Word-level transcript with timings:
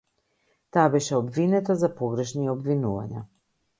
Таа 0.77 0.85
беше 0.95 1.13
обвинета 1.19 1.75
за 1.81 1.91
погрешни 2.01 2.49
обвинувања. 2.57 3.27